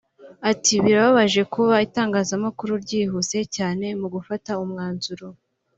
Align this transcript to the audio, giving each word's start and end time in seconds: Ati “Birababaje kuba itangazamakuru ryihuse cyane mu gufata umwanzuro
Ati 0.51 0.73
“Birababaje 0.83 1.41
kuba 1.53 1.75
itangazamakuru 1.87 2.73
ryihuse 2.83 3.37
cyane 3.55 3.85
mu 3.99 4.07
gufata 4.15 4.51
umwanzuro 4.63 5.27